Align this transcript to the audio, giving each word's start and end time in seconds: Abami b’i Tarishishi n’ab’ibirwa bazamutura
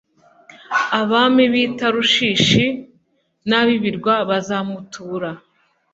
Abami 1.01 1.43
b’i 1.53 1.65
Tarishishi 1.77 2.65
n’ab’ibirwa 3.49 4.13
bazamutura 4.29 5.29